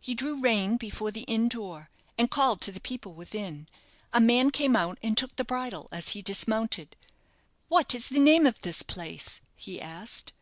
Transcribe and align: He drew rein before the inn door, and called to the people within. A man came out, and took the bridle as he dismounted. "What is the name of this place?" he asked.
He 0.00 0.14
drew 0.14 0.40
rein 0.40 0.76
before 0.76 1.12
the 1.12 1.20
inn 1.30 1.48
door, 1.48 1.88
and 2.18 2.28
called 2.28 2.60
to 2.62 2.72
the 2.72 2.80
people 2.80 3.12
within. 3.14 3.68
A 4.12 4.20
man 4.20 4.50
came 4.50 4.74
out, 4.74 4.98
and 5.04 5.16
took 5.16 5.36
the 5.36 5.44
bridle 5.44 5.86
as 5.92 6.08
he 6.08 6.20
dismounted. 6.20 6.96
"What 7.68 7.94
is 7.94 8.08
the 8.08 8.18
name 8.18 8.44
of 8.44 8.60
this 8.62 8.82
place?" 8.82 9.40
he 9.54 9.80
asked. 9.80 10.32